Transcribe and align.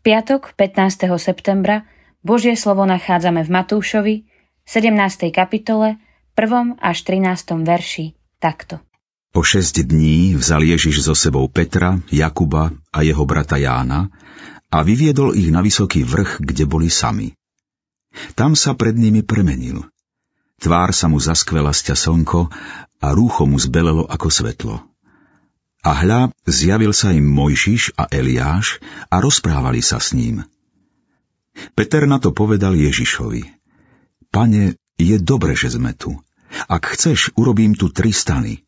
piatok 0.00 0.56
15. 0.56 1.12
septembra 1.20 1.84
Božie 2.24 2.56
slovo 2.56 2.84
nachádzame 2.88 3.44
v 3.44 3.50
Matúšovi, 3.52 4.14
17. 4.64 5.28
kapitole, 5.28 6.00
1. 6.36 6.80
až 6.80 6.98
13. 7.04 7.60
verši 7.64 8.16
takto. 8.40 8.80
Po 9.30 9.44
šesť 9.44 9.86
dní 9.86 10.34
vzal 10.34 10.66
Ježiš 10.66 11.06
so 11.06 11.14
sebou 11.14 11.46
Petra, 11.52 12.00
Jakuba 12.10 12.72
a 12.90 12.98
jeho 13.04 13.22
brata 13.28 13.60
Jána 13.60 14.10
a 14.72 14.78
vyviedol 14.82 15.36
ich 15.38 15.52
na 15.52 15.62
vysoký 15.62 16.02
vrch, 16.02 16.42
kde 16.42 16.64
boli 16.66 16.90
sami. 16.90 17.36
Tam 18.34 18.58
sa 18.58 18.74
pred 18.74 18.96
nimi 18.98 19.22
premenil. 19.22 19.86
Tvár 20.60 20.90
sa 20.90 21.06
mu 21.06 21.22
zaskvela 21.22 21.70
sťa 21.70 21.94
slnko 21.94 22.50
a 23.00 23.06
rúcho 23.14 23.46
mu 23.46 23.56
zbelelo 23.56 24.04
ako 24.08 24.28
svetlo. 24.28 24.76
A 25.80 26.04
hľa, 26.04 26.28
zjavil 26.44 26.92
sa 26.92 27.16
im 27.16 27.24
Mojžiš 27.24 27.96
a 27.96 28.04
Eliáš 28.12 28.84
a 29.08 29.16
rozprávali 29.16 29.80
sa 29.80 29.96
s 29.96 30.12
ním. 30.12 30.44
Peter 31.72 32.04
na 32.04 32.20
to 32.20 32.36
povedal 32.36 32.76
Ježišovi. 32.76 33.48
Pane, 34.28 34.76
je 35.00 35.16
dobre, 35.16 35.56
že 35.56 35.72
sme 35.72 35.96
tu. 35.96 36.20
Ak 36.68 36.84
chceš, 36.84 37.32
urobím 37.32 37.72
tu 37.72 37.88
tri 37.88 38.12
stany. 38.12 38.60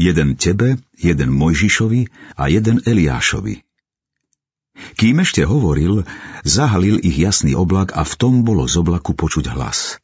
Jeden 0.00 0.40
tebe, 0.40 0.80
jeden 0.96 1.30
Mojžišovi 1.36 2.08
a 2.40 2.48
jeden 2.48 2.80
Eliášovi. 2.80 3.60
Kým 4.96 5.24
ešte 5.24 5.44
hovoril, 5.44 6.04
zahalil 6.44 7.00
ich 7.00 7.16
jasný 7.20 7.52
oblak 7.52 7.92
a 7.96 8.04
v 8.04 8.12
tom 8.16 8.44
bolo 8.44 8.64
z 8.64 8.80
oblaku 8.80 9.12
počuť 9.12 9.52
hlas. 9.52 10.00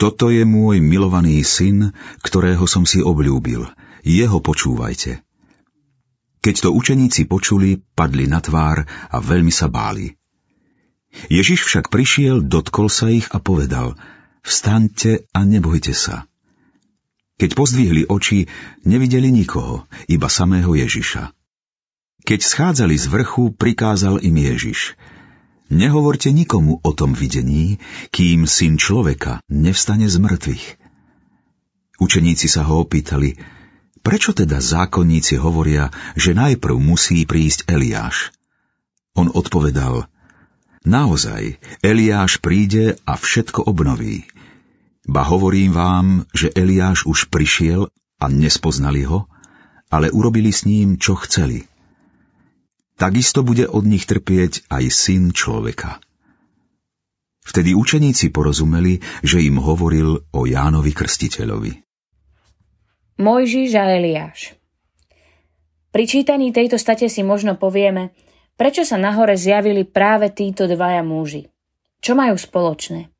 Toto 0.00 0.32
je 0.32 0.44
môj 0.48 0.80
milovaný 0.80 1.44
syn, 1.44 1.92
ktorého 2.24 2.64
som 2.64 2.88
si 2.88 3.04
obľúbil– 3.04 3.68
jeho 4.04 4.38
počúvajte. 4.42 5.22
Keď 6.38 6.54
to 6.64 6.68
učeníci 6.70 7.26
počuli, 7.26 7.82
padli 7.98 8.30
na 8.30 8.38
tvár 8.38 8.86
a 8.86 9.16
veľmi 9.18 9.50
sa 9.50 9.66
báli. 9.66 10.14
Ježiš 11.26 11.66
však 11.66 11.90
prišiel, 11.90 12.44
dotkol 12.44 12.86
sa 12.92 13.10
ich 13.10 13.26
a 13.34 13.42
povedal, 13.42 13.98
vstaňte 14.46 15.26
a 15.34 15.40
nebojte 15.42 15.96
sa. 15.96 16.28
Keď 17.38 17.50
pozdvihli 17.54 18.10
oči, 18.10 18.50
nevideli 18.82 19.30
nikoho, 19.30 19.86
iba 20.10 20.26
samého 20.26 20.74
Ježiša. 20.74 21.30
Keď 22.26 22.40
schádzali 22.42 22.98
z 22.98 23.06
vrchu, 23.08 23.54
prikázal 23.54 24.20
im 24.20 24.36
Ježiš, 24.36 24.98
nehovorte 25.70 26.34
nikomu 26.34 26.82
o 26.82 26.90
tom 26.92 27.14
videní, 27.14 27.78
kým 28.10 28.44
syn 28.44 28.74
človeka 28.76 29.38
nevstane 29.48 30.10
z 30.10 30.16
mŕtvych. 30.18 30.66
Učeníci 31.98 32.46
sa 32.50 32.66
ho 32.66 32.82
opýtali, 32.82 33.38
Prečo 34.02 34.30
teda 34.32 34.62
zákonníci 34.62 35.36
hovoria, 35.38 35.90
že 36.14 36.36
najprv 36.36 36.76
musí 36.78 37.26
prísť 37.26 37.66
Eliáš? 37.66 38.30
On 39.18 39.26
odpovedal, 39.28 40.06
naozaj, 40.86 41.58
Eliáš 41.82 42.38
príde 42.38 42.96
a 43.02 43.18
všetko 43.18 43.66
obnoví. 43.66 44.30
Ba 45.08 45.24
hovorím 45.24 45.72
vám, 45.74 46.06
že 46.30 46.52
Eliáš 46.52 47.08
už 47.08 47.32
prišiel 47.32 47.88
a 48.20 48.24
nespoznali 48.28 49.08
ho, 49.08 49.26
ale 49.88 50.12
urobili 50.12 50.52
s 50.52 50.68
ním, 50.68 51.00
čo 51.00 51.16
chceli. 51.16 51.64
Takisto 52.98 53.40
bude 53.46 53.64
od 53.64 53.88
nich 53.88 54.04
trpieť 54.04 54.68
aj 54.68 54.84
syn 54.90 55.30
človeka. 55.32 56.02
Vtedy 57.40 57.72
učeníci 57.72 58.28
porozumeli, 58.28 59.00
že 59.24 59.40
im 59.40 59.56
hovoril 59.56 60.20
o 60.36 60.40
Jánovi 60.44 60.92
Krstiteľovi. 60.92 61.87
Mojžiš 63.18 63.74
a 63.74 63.98
Eliáš 63.98 64.54
Pri 65.90 66.06
čítaní 66.06 66.54
tejto 66.54 66.78
state 66.78 67.10
si 67.10 67.26
možno 67.26 67.58
povieme, 67.58 68.14
prečo 68.54 68.86
sa 68.86 68.94
nahore 68.94 69.34
zjavili 69.34 69.82
práve 69.82 70.30
títo 70.30 70.70
dvaja 70.70 71.02
muži. 71.02 71.50
Čo 71.98 72.14
majú 72.14 72.38
spoločné? 72.38 73.10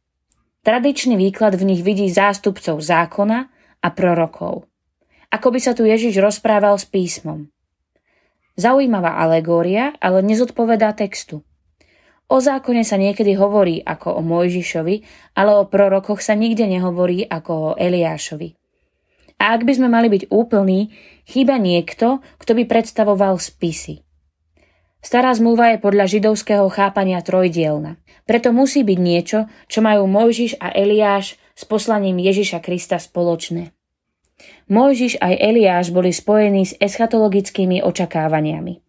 Tradičný 0.63 1.19
výklad 1.19 1.59
v 1.59 1.75
nich 1.75 1.83
vidí 1.83 2.07
zástupcov 2.15 2.79
zákona 2.79 3.51
a 3.83 3.89
prorokov. 3.91 4.71
Ako 5.35 5.51
by 5.51 5.59
sa 5.59 5.75
tu 5.75 5.83
Ježiš 5.83 6.23
rozprával 6.23 6.79
s 6.79 6.87
písmom. 6.87 7.51
Zaujímavá 8.55 9.19
alegória, 9.19 9.99
ale 9.99 10.23
nezodpovedá 10.23 10.95
textu. 10.95 11.43
O 12.31 12.39
zákone 12.39 12.87
sa 12.87 13.03
niekedy 13.03 13.35
hovorí 13.35 13.83
ako 13.83 14.15
o 14.15 14.23
Mojžišovi, 14.23 15.03
ale 15.35 15.59
o 15.59 15.67
prorokoch 15.67 16.23
sa 16.23 16.39
nikde 16.39 16.71
nehovorí 16.71 17.27
ako 17.27 17.51
o 17.51 17.71
Eliášovi. 17.75 18.55
A 19.39 19.55
ak 19.55 19.63
by 19.63 19.73
sme 19.79 19.89
mali 19.91 20.11
byť 20.11 20.35
úplní, 20.35 20.91
chýba 21.25 21.63
niekto, 21.63 22.21
kto 22.43 22.53
by 22.59 22.65
predstavoval 22.67 23.39
spisy. 23.39 24.03
Stará 24.99 25.31
zmluva 25.31 25.73
je 25.73 25.79
podľa 25.79 26.11
židovského 26.11 26.67
chápania 26.75 27.23
trojdielna. 27.23 28.03
Preto 28.27 28.51
musí 28.51 28.83
byť 28.83 28.99
niečo, 28.99 29.47
čo 29.71 29.79
majú 29.79 30.11
Mojžiš 30.11 30.59
a 30.59 30.75
Eliáš 30.75 31.39
s 31.55 31.63
poslaním 31.65 32.19
Ježiša 32.19 32.59
Krista 32.59 32.99
spoločné. 32.99 33.71
Mojžiš 34.71 35.23
aj 35.23 35.35
Eliáš 35.39 35.95
boli 35.95 36.11
spojení 36.11 36.67
s 36.67 36.75
eschatologickými 36.83 37.83
očakávaniami. 37.83 38.83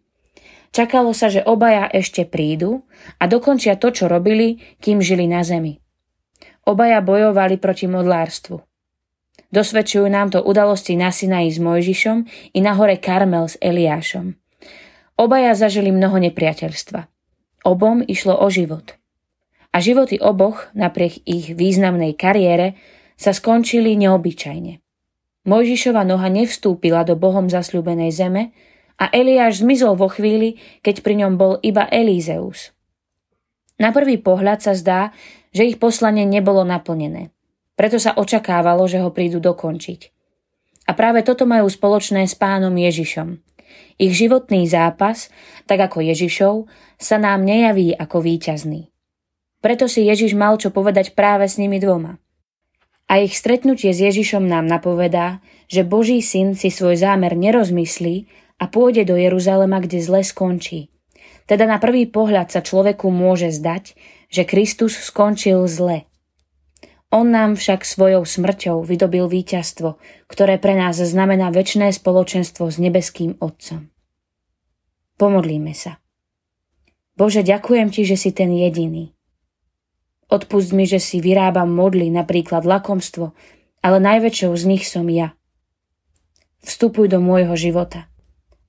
Čakalo 0.70 1.10
sa, 1.10 1.26
že 1.26 1.42
obaja 1.42 1.90
ešte 1.90 2.22
prídu 2.26 2.86
a 3.18 3.26
dokončia 3.26 3.74
to, 3.74 3.90
čo 3.90 4.06
robili, 4.06 4.62
kým 4.78 5.02
žili 5.02 5.26
na 5.26 5.42
zemi. 5.42 5.82
Obaja 6.62 7.02
bojovali 7.02 7.58
proti 7.58 7.90
modlárstvu. 7.90 8.69
Dosvedčujú 9.48 10.04
nám 10.12 10.36
to 10.36 10.44
udalosti 10.44 11.00
na 11.00 11.08
Sinaji 11.08 11.48
s 11.48 11.58
Mojžišom 11.58 12.18
i 12.52 12.58
na 12.60 12.76
hore 12.76 13.00
Karmel 13.00 13.48
s 13.48 13.56
Eliášom. 13.64 14.36
Obaja 15.16 15.56
zažili 15.56 15.88
mnoho 15.88 16.20
nepriateľstva. 16.20 17.08
Obom 17.64 18.04
išlo 18.04 18.36
o 18.36 18.48
život. 18.52 18.96
A 19.72 19.80
životy 19.80 20.20
oboch, 20.20 20.68
napriek 20.72 21.20
ich 21.28 21.52
významnej 21.52 22.16
kariére, 22.16 22.80
sa 23.20 23.36
skončili 23.36 23.94
neobyčajne. 24.00 24.80
Mojžišova 25.44 26.04
noha 26.04 26.28
nevstúpila 26.28 27.04
do 27.04 27.16
Bohom 27.16 27.48
zasľúbenej 27.48 28.12
zeme 28.12 28.52
a 29.00 29.08
Eliáš 29.08 29.64
zmizol 29.64 29.96
vo 29.96 30.12
chvíli, 30.12 30.60
keď 30.84 31.00
pri 31.00 31.24
ňom 31.24 31.32
bol 31.40 31.56
iba 31.64 31.88
Elízeus. 31.88 32.76
Na 33.80 33.96
prvý 33.96 34.20
pohľad 34.20 34.60
sa 34.60 34.76
zdá, 34.76 35.16
že 35.56 35.64
ich 35.64 35.80
poslanie 35.80 36.28
nebolo 36.28 36.64
naplnené. 36.68 37.32
Preto 37.80 37.96
sa 37.96 38.12
očakávalo, 38.12 38.84
že 38.84 39.00
ho 39.00 39.08
prídu 39.08 39.40
dokončiť. 39.40 40.12
A 40.84 40.92
práve 40.92 41.24
toto 41.24 41.48
majú 41.48 41.64
spoločné 41.64 42.28
s 42.28 42.36
pánom 42.36 42.76
Ježišom. 42.76 43.40
Ich 43.96 44.12
životný 44.20 44.68
zápas, 44.68 45.32
tak 45.64 45.88
ako 45.88 46.04
Ježišov, 46.04 46.68
sa 47.00 47.16
nám 47.16 47.40
nejaví 47.40 47.96
ako 47.96 48.20
víťazný. 48.20 48.92
Preto 49.64 49.88
si 49.88 50.04
Ježiš 50.04 50.36
mal 50.36 50.60
čo 50.60 50.68
povedať 50.68 51.16
práve 51.16 51.48
s 51.48 51.56
nimi 51.56 51.80
dvoma. 51.80 52.20
A 53.08 53.24
ich 53.24 53.32
stretnutie 53.32 53.96
s 53.96 54.04
Ježišom 54.04 54.44
nám 54.44 54.68
napovedá, 54.68 55.40
že 55.64 55.80
Boží 55.80 56.20
syn 56.20 56.52
si 56.52 56.68
svoj 56.68 57.00
zámer 57.00 57.32
nerozmyslí 57.32 58.28
a 58.60 58.68
pôjde 58.68 59.08
do 59.08 59.16
Jeruzalema, 59.16 59.80
kde 59.80 60.04
zle 60.04 60.20
skončí. 60.20 60.92
Teda 61.48 61.64
na 61.64 61.80
prvý 61.80 62.04
pohľad 62.04 62.52
sa 62.52 62.60
človeku 62.60 63.08
môže 63.08 63.48
zdať, 63.48 63.96
že 64.28 64.44
Kristus 64.44 65.00
skončil 65.00 65.64
zle– 65.64 66.04
on 67.10 67.34
nám 67.34 67.58
však 67.58 67.82
svojou 67.82 68.22
smrťou 68.22 68.86
vydobil 68.86 69.26
víťazstvo, 69.26 69.98
ktoré 70.30 70.62
pre 70.62 70.78
nás 70.78 70.94
znamená 70.98 71.50
väčšné 71.50 71.90
spoločenstvo 71.90 72.70
s 72.70 72.78
nebeským 72.78 73.34
Otcom. 73.42 73.90
Pomodlíme 75.18 75.74
sa. 75.74 75.98
Bože, 77.18 77.44
ďakujem 77.44 77.92
Ti, 77.92 78.02
že 78.08 78.16
si 78.16 78.30
ten 78.32 78.54
jediný. 78.54 79.12
Odpust 80.30 80.70
mi, 80.70 80.86
že 80.86 81.02
si 81.02 81.18
vyrábam 81.18 81.68
modly, 81.68 82.08
napríklad 82.08 82.62
lakomstvo, 82.62 83.34
ale 83.82 83.98
najväčšou 83.98 84.54
z 84.54 84.64
nich 84.70 84.86
som 84.86 85.10
ja. 85.10 85.34
Vstupuj 86.62 87.10
do 87.10 87.18
môjho 87.18 87.58
života. 87.58 88.06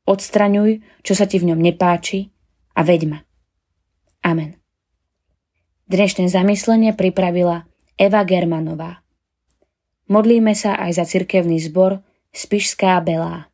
Odstraňuj, 0.10 0.82
čo 1.06 1.14
sa 1.14 1.30
ti 1.30 1.38
v 1.38 1.54
ňom 1.54 1.62
nepáči 1.62 2.34
a 2.74 2.82
veď 2.82 3.02
ma. 3.06 3.20
Amen. 4.26 4.58
Dnešné 5.86 6.26
zamyslenie 6.28 6.98
pripravila 6.98 7.71
Eva 8.02 8.26
Germanová. 8.26 9.06
Modlíme 10.10 10.58
sa 10.58 10.74
aj 10.74 10.98
za 10.98 11.06
cirkevný 11.06 11.62
zbor 11.62 12.02
Spišská 12.34 12.98
Belá. 13.06 13.51